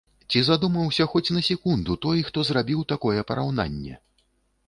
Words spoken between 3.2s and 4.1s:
параўнанне?